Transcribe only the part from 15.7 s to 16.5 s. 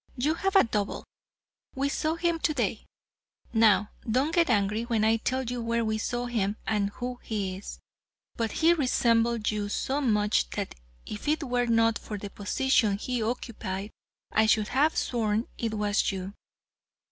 was you.